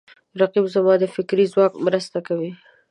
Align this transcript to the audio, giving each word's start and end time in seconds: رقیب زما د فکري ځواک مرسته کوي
رقیب 0.39 0.65
زما 0.73 0.93
د 0.99 1.03
فکري 1.15 1.45
ځواک 1.53 1.73
مرسته 1.85 2.17
کوي 2.27 2.51